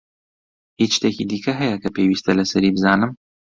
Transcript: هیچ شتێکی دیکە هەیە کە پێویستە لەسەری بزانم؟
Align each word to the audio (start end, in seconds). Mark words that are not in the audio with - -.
هیچ 0.79 0.91
شتێکی 0.97 1.25
دیکە 1.31 1.53
هەیە 1.61 1.75
کە 1.83 1.89
پێویستە 1.95 2.31
لەسەری 2.39 2.73
بزانم؟ 2.75 3.11